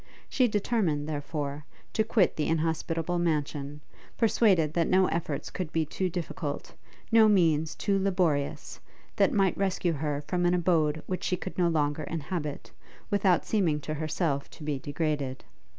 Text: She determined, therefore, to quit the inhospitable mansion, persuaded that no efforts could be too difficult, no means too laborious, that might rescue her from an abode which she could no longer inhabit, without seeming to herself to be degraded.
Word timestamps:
She 0.27 0.47
determined, 0.47 1.07
therefore, 1.07 1.63
to 1.93 2.03
quit 2.03 2.35
the 2.35 2.47
inhospitable 2.47 3.19
mansion, 3.19 3.81
persuaded 4.17 4.73
that 4.73 4.89
no 4.89 5.05
efforts 5.05 5.51
could 5.51 5.71
be 5.71 5.85
too 5.85 6.09
difficult, 6.09 6.73
no 7.11 7.29
means 7.29 7.75
too 7.75 7.99
laborious, 7.99 8.79
that 9.17 9.31
might 9.31 9.55
rescue 9.55 9.93
her 9.93 10.23
from 10.27 10.47
an 10.47 10.55
abode 10.55 11.03
which 11.05 11.23
she 11.23 11.37
could 11.37 11.55
no 11.55 11.67
longer 11.67 12.01
inhabit, 12.05 12.71
without 13.11 13.45
seeming 13.45 13.79
to 13.81 13.93
herself 13.93 14.49
to 14.49 14.63
be 14.63 14.79
degraded. 14.79 15.43